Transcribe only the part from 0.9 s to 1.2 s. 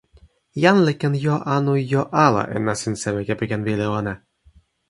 ken